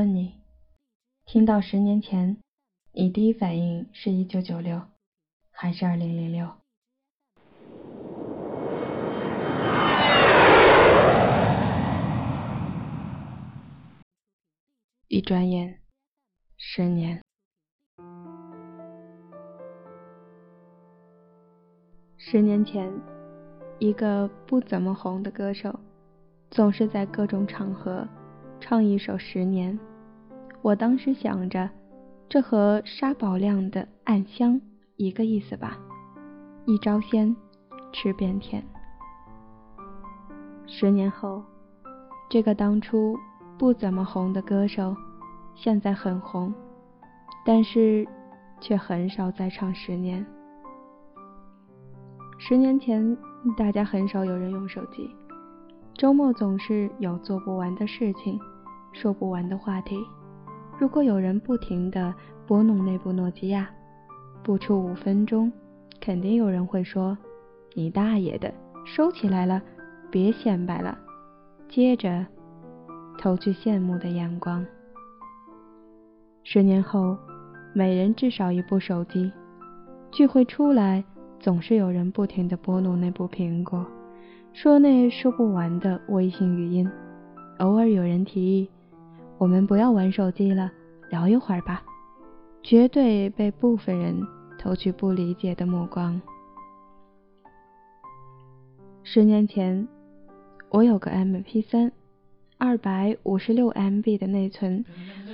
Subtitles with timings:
[0.00, 0.32] 问你，
[1.26, 2.38] 听到十年前，
[2.92, 4.80] 你第一反应是一九九六，
[5.50, 6.48] 还是二零零六？
[15.08, 15.80] 一转眼，
[16.56, 17.20] 十年。
[22.16, 22.90] 十年前，
[23.78, 25.78] 一个不怎么红的歌手，
[26.50, 28.08] 总是在各种场合
[28.58, 29.78] 唱一首《十年》。
[30.62, 31.70] 我当时想着，
[32.28, 34.54] 这和沙宝亮的《暗香》
[34.96, 35.78] 一个意思吧？
[36.66, 37.34] 一招鲜，
[37.92, 38.62] 吃遍天。
[40.66, 41.42] 十年后，
[42.28, 43.16] 这个当初
[43.58, 44.94] 不怎么红的歌手，
[45.54, 46.52] 现在很红，
[47.44, 48.06] 但是
[48.60, 50.24] 却很少再唱《十年》。
[52.38, 53.16] 十年前，
[53.56, 55.10] 大家很少有人用手机，
[55.94, 58.38] 周末总是有做不完的事情，
[58.92, 59.96] 说不完的话题。
[60.80, 62.14] 如果有人不停地
[62.46, 63.68] 拨弄那部诺基亚，
[64.42, 65.52] 不出五分钟，
[66.00, 67.18] 肯定有人会说
[67.76, 68.50] ：“你大爷的，
[68.86, 69.60] 收起来了，
[70.10, 70.98] 别显摆了。”
[71.68, 72.26] 接着
[73.18, 74.64] 投去羡慕的眼光。
[76.44, 77.14] 十年后，
[77.74, 79.30] 每人至少一部手机，
[80.10, 81.04] 聚会出来。
[81.38, 83.86] 总是有人不停地拨弄那部苹果，
[84.54, 86.90] 说那说不完的微信语音。
[87.58, 88.70] 偶尔有人提议，
[89.38, 90.70] 我们不要玩手机了，
[91.10, 91.82] 聊一会儿吧。
[92.62, 94.22] 绝对被部分人
[94.58, 96.20] 投去不理解的目光。
[99.02, 99.86] 十年前，
[100.70, 101.90] 我有个 MP3，
[102.56, 104.84] 二百五十六 MB 的内存，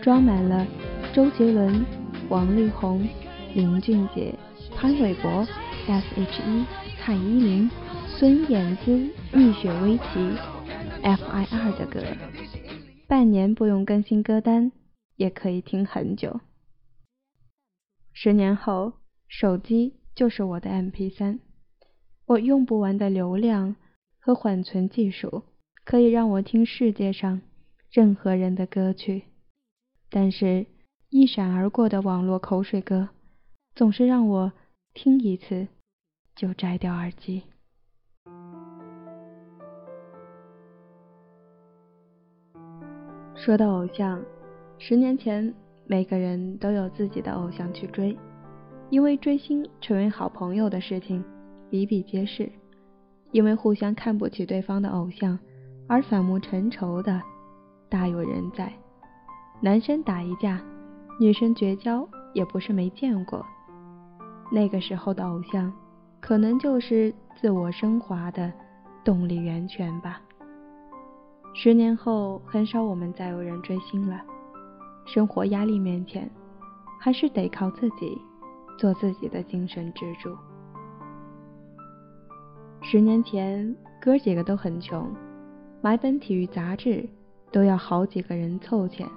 [0.00, 0.66] 装满了
[1.12, 1.84] 周杰伦、
[2.28, 3.06] 王力宏、
[3.54, 4.34] 林俊杰、
[4.74, 5.46] 潘玮柏。
[5.86, 6.64] S.H.E、
[6.98, 7.70] 蔡依林、
[8.08, 8.90] 孙燕姿、
[9.34, 10.34] 蜜雪薇琪、
[11.02, 12.00] F.I.R 的歌，
[13.06, 14.72] 半年不用更新歌单，
[15.16, 16.40] 也可以听很久。
[18.12, 18.94] 十年后，
[19.28, 21.40] 手机就是我的 MP3，
[22.26, 23.76] 我用不完的流量
[24.18, 25.44] 和缓存技术，
[25.84, 27.42] 可以让我听世界上
[27.90, 29.24] 任何人的歌曲。
[30.10, 30.66] 但是，
[31.10, 33.08] 一闪而过的网络口水歌，
[33.74, 34.52] 总是让我
[34.92, 35.68] 听一次。
[36.36, 37.44] 就摘掉耳机。
[43.36, 44.20] 说到偶像，
[44.78, 45.54] 十年前
[45.86, 48.16] 每个人都有自己的偶像去追，
[48.90, 51.24] 因为追星成为好朋友的事情
[51.70, 52.50] 比比皆是，
[53.32, 55.38] 因为互相看不起对方的偶像
[55.88, 57.20] 而反目成仇的
[57.88, 58.72] 大有人在。
[59.60, 60.60] 男生打一架，
[61.20, 63.44] 女生绝交也不是没见过。
[64.52, 65.72] 那个时候的偶像。
[66.20, 68.50] 可能就是自我升华的
[69.04, 70.22] 动力源泉吧。
[71.52, 74.22] 十年后，很少我们再有人追星了。
[75.04, 76.30] 生活压力面前，
[77.00, 78.18] 还是得靠自己，
[78.78, 80.36] 做自己的精神支柱。
[82.80, 85.10] 十年前，哥几个都很穷，
[85.80, 87.08] 买本体育杂志
[87.52, 89.08] 都要好几个人凑钱，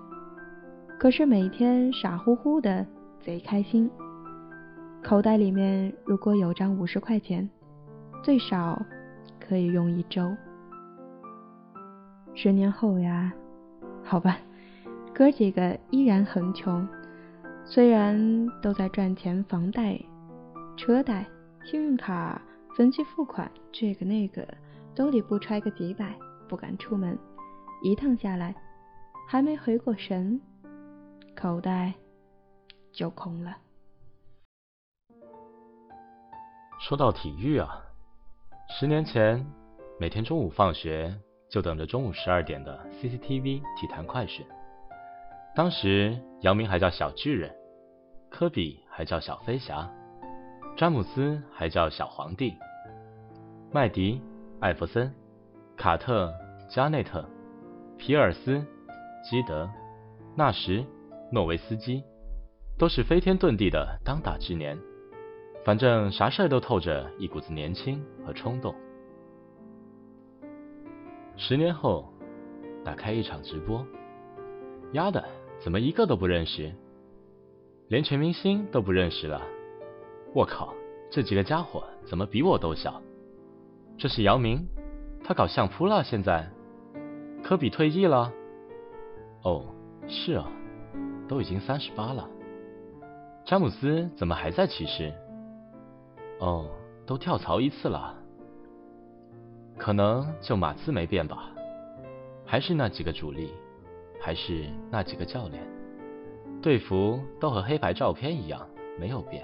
[1.00, 2.86] 可是每天傻乎乎的，
[3.20, 3.90] 贼开心。
[5.04, 7.50] 口袋里面如果有张五十块钱，
[8.24, 8.82] 最少
[9.40, 10.36] 可以用一周。
[12.34, 13.34] 十年后呀，
[14.04, 14.38] 好吧，
[15.18, 16.88] 哥几个依然很穷，
[17.66, 20.00] 虽然都在赚钱，房贷、
[20.78, 21.26] 车贷、
[21.66, 22.40] 信用卡
[22.76, 24.48] 分期付款，这个那个
[24.94, 26.16] 兜里不揣个几百，
[26.48, 27.18] 不敢出门，
[27.82, 28.54] 一趟下来
[29.28, 30.40] 还没回过神，
[31.36, 31.96] 口袋
[32.92, 33.58] 就空了。
[36.80, 37.82] 说到体育啊，
[38.70, 39.44] 十年前
[40.00, 41.12] 每天中午放学
[41.50, 44.46] 就等着中午十二点的 CCTV 体坛快讯。
[45.58, 47.52] 当时姚明还叫小巨人，
[48.30, 49.92] 科比还叫小飞侠，
[50.78, 52.54] 詹姆斯还叫小皇帝，
[53.72, 54.22] 麦迪、
[54.60, 55.12] 艾弗森、
[55.76, 56.32] 卡特、
[56.70, 57.28] 加内特、
[57.98, 58.64] 皮尔斯、
[59.28, 59.68] 基德、
[60.36, 60.86] 纳什、
[61.32, 62.04] 诺维斯基，
[62.78, 64.78] 都是飞天遁地的当打之年。
[65.66, 68.76] 反正啥事儿都透着一股子年轻和冲动。
[71.36, 72.14] 十年后，
[72.86, 73.84] 打开一场直播，
[74.92, 75.28] 丫的，
[75.60, 76.72] 怎么一个都不认识？
[77.88, 79.42] 连全明星都不认识了。
[80.34, 80.74] 我靠，
[81.10, 83.02] 这几个家伙怎么比我都小？
[83.98, 84.68] 这是姚明，
[85.24, 86.04] 他搞相扑了。
[86.04, 86.48] 现在，
[87.44, 88.32] 科比退役了。
[89.44, 89.66] 哦，
[90.08, 90.52] 是啊，
[91.28, 92.30] 都已经三十八了。
[93.46, 95.14] 詹姆斯怎么还在骑士？
[96.40, 96.70] 哦，
[97.06, 98.16] 都跳槽一次了，
[99.78, 101.52] 可能就马刺没变吧，
[102.46, 103.54] 还是那几个主力。
[104.20, 105.64] 还是那几个教练，
[106.62, 108.68] 队服都和黑白照片一样，
[109.00, 109.44] 没有变。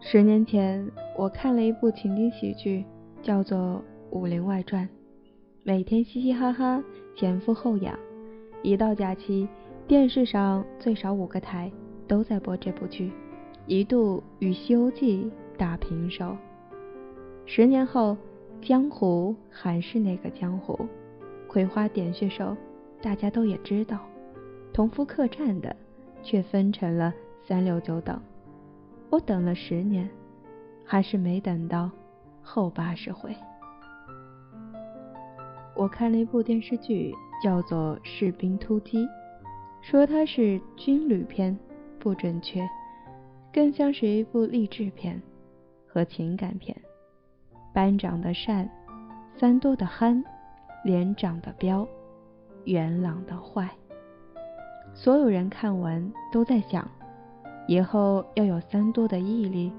[0.00, 2.84] 十年前，我看了一部情景喜剧，
[3.22, 3.58] 叫做
[4.10, 4.84] 《武林外传》，
[5.62, 6.82] 每天嘻嘻哈哈，
[7.14, 7.96] 前赴后仰。
[8.62, 9.46] 一到假期，
[9.86, 11.70] 电视上最少五个台
[12.08, 13.12] 都在播这部剧，
[13.66, 15.24] 一度与《西游记》
[15.56, 16.36] 打平手。
[17.46, 18.16] 十年后，
[18.62, 20.86] 江湖还是那个江湖，
[21.48, 22.56] 葵花点穴手，
[23.02, 23.98] 大家都也知道，
[24.72, 25.74] 同福客栈的
[26.22, 27.12] 却分成了
[27.42, 28.20] 三六九等。
[29.08, 30.08] 我等了十年，
[30.84, 31.90] 还是没等到
[32.42, 33.34] 后八十回。
[35.74, 37.14] 我看了一部电视剧。
[37.42, 38.98] 叫做《士兵突击》，
[39.80, 41.58] 说它是军旅片
[41.98, 42.60] 不准确，
[43.50, 45.18] 更像是一部励志片
[45.86, 46.76] 和情感片。
[47.72, 48.68] 班长的善，
[49.36, 50.24] 三多的憨，
[50.84, 51.86] 连长的彪，
[52.64, 53.68] 元朗的坏。
[54.94, 56.88] 所有人看完都在想，
[57.66, 59.72] 以后要有三多的毅力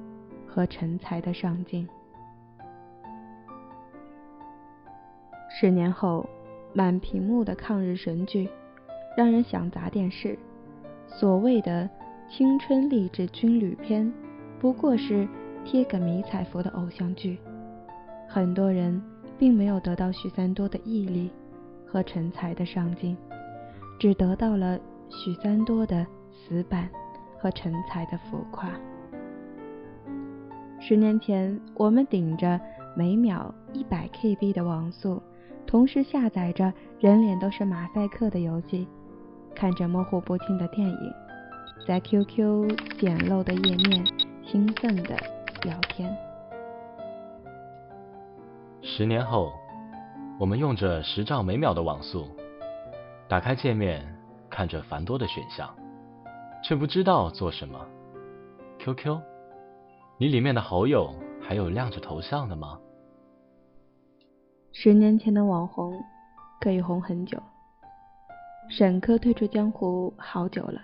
[0.48, 1.88] 和成才的上进。
[5.50, 6.26] 十年后。
[6.74, 8.50] 满屏幕的抗日神剧，
[9.18, 10.40] 让人想砸电视。
[11.06, 11.90] 所谓的
[12.30, 14.10] 青春励志军旅片，
[14.58, 15.28] 不过是
[15.66, 17.38] 贴个迷彩服的偶像剧。
[18.34, 19.02] 很多人
[19.38, 21.30] 并没有得到许三多的毅力
[21.86, 23.18] 和成才的上进，
[24.00, 24.80] 只得到了
[25.10, 26.90] 许三多的死板
[27.38, 28.70] 和成才的浮夸。
[30.80, 32.58] 十年前，我们顶着
[32.96, 35.22] 每秒一百 KB 的网速。
[35.68, 38.88] 同时下载着人脸都是马赛克的游戏，
[39.54, 41.14] 看着模糊不清的电影，
[41.86, 44.06] 在 QQ 简陋的页面
[44.42, 45.18] 兴奋的
[45.64, 46.31] 聊天。
[48.84, 49.54] 十年后，
[50.40, 52.28] 我们用着十兆每秒的网速，
[53.28, 54.04] 打开界面，
[54.50, 55.70] 看着繁多的选项，
[56.64, 57.80] 却不知道做什么。
[58.80, 59.20] QQ，
[60.18, 62.80] 你里面的好友还有亮着头像的吗？
[64.72, 65.94] 十年前的网红
[66.60, 67.38] 可以红很久。
[68.68, 70.82] 沈科退出江湖好久了，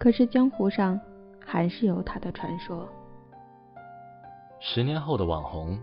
[0.00, 1.00] 可是江湖上
[1.38, 2.88] 还是有他的传说。
[4.58, 5.78] 十年后的网红，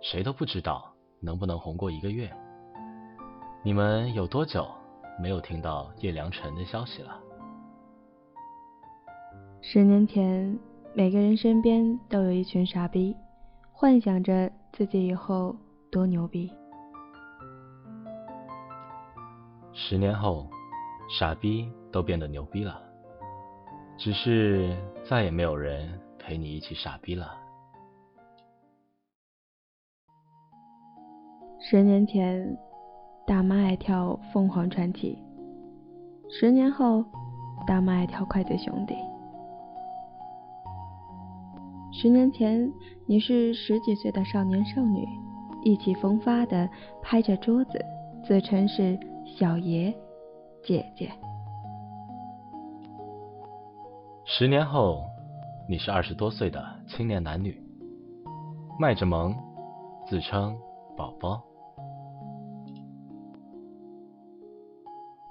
[0.00, 2.30] 谁都不知道能不能红过一个月。
[3.62, 4.68] 你们有多久
[5.20, 7.18] 没有听到叶良辰的消息了？
[9.60, 10.58] 十年前，
[10.94, 13.16] 每个人身边都有一群傻逼，
[13.72, 15.56] 幻想着自己以后。
[15.88, 16.52] 多牛逼！
[19.72, 20.46] 十年后，
[21.08, 22.82] 傻逼都变得牛逼了，
[23.96, 24.76] 只是
[25.08, 27.34] 再也没有人陪你一起傻逼了。
[31.68, 32.56] 十年前，
[33.26, 35.18] 大妈爱跳凤凰传奇；
[36.30, 37.04] 十年后，
[37.66, 38.94] 大妈爱跳筷子兄弟。
[41.90, 42.72] 十年前，
[43.04, 45.04] 你是十几岁的少年少女。
[45.64, 46.70] 意气风发的
[47.02, 47.84] 拍着桌子，
[48.24, 49.92] 自称是小爷
[50.62, 51.10] 姐姐。
[54.24, 55.02] 十年后，
[55.68, 57.60] 你是二十多岁的青年男女，
[58.78, 59.34] 卖着萌，
[60.06, 60.56] 自称
[60.96, 61.42] 宝宝。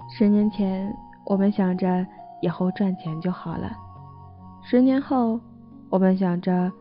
[0.08, 0.96] 十年前，
[1.26, 2.06] 我们想着
[2.42, 3.70] 以后赚钱就好了；
[4.64, 5.40] 十年后，
[5.90, 6.72] 我们想着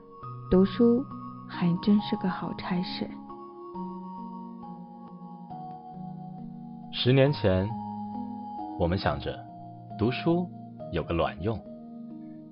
[0.50, 1.04] 读书
[1.49, 3.09] 还真是个好差事。
[6.93, 7.69] 十年前，
[8.78, 9.37] 我们想着
[9.99, 10.49] 读书
[10.93, 11.59] 有个卵用，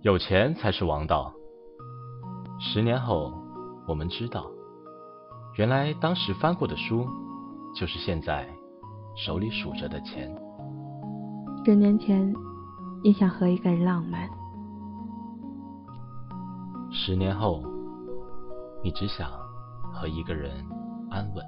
[0.01, 1.33] 有钱才是王道。
[2.59, 3.33] 十年后，
[3.87, 4.47] 我们知道，
[5.57, 7.07] 原来当时翻过的书，
[7.77, 8.49] 就是现在
[9.15, 10.35] 手里数着的钱。
[11.65, 12.35] 十年前，
[13.05, 14.29] 你想和一个人浪漫；
[16.91, 17.63] 十年后，
[18.83, 19.31] 你只想
[19.93, 20.51] 和一个人
[21.09, 21.45] 安稳。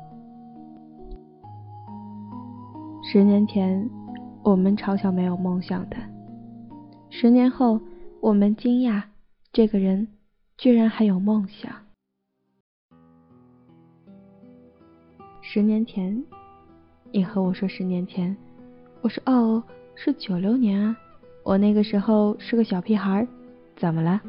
[3.02, 3.90] 十年前，
[4.44, 5.96] 我们嘲笑没有梦想的；
[7.10, 7.80] 十年后，
[8.20, 9.02] 我们惊讶
[9.52, 10.06] 这个人
[10.56, 11.72] 居然还有梦想。
[15.42, 16.24] 十年前，
[17.10, 18.36] 你和我说十年前，
[19.02, 19.60] 我说哦，
[19.96, 20.96] 是九六年啊，
[21.42, 23.26] 我那个时候是个小屁孩，
[23.76, 24.20] 怎么了？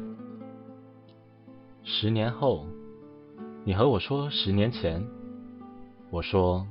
[1.82, 2.66] 十年后，
[3.64, 5.02] 你和我说十年前，
[6.10, 6.66] 我说，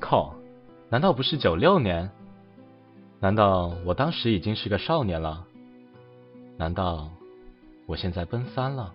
[0.00, 0.34] 靠。
[0.90, 2.10] 难道不是九六年？
[3.20, 5.44] 难道我当时已经是个少年了？
[6.56, 7.10] 难道
[7.86, 8.94] 我现在奔三了？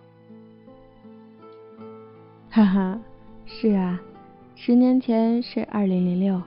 [2.50, 3.00] 哈哈，
[3.46, 4.00] 是啊，
[4.56, 6.42] 十年前是二零零六，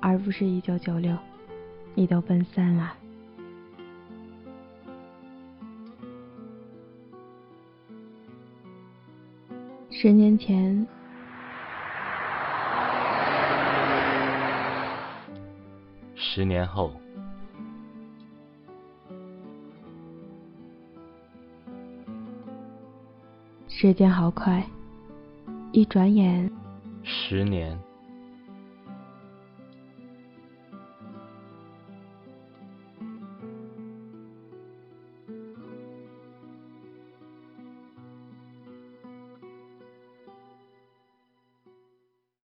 [0.00, 1.16] 而不是一九九六，
[1.98, 2.92] 你都奔三了。
[9.90, 10.86] 十年前，
[16.14, 16.92] 十年后，
[23.68, 24.62] 时间好快，
[25.72, 26.52] 一转眼，
[27.02, 27.74] 十年。